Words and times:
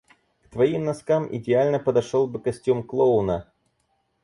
К 0.41 0.47
твоим 0.49 0.83
носкам 0.83 1.27
идеально 1.35 1.77
подошёл 1.77 2.25
бы 2.27 2.39
костюм 2.41 2.81
клоуна. 2.81 3.51